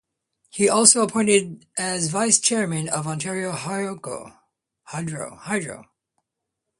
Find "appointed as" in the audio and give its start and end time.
1.03-2.07